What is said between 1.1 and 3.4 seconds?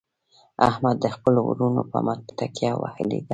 خپلو ورڼو په مټ تکیه وهلې ده.